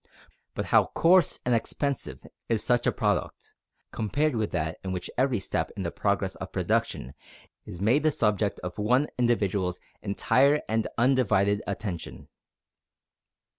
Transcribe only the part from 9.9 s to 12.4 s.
entire and undivided attention.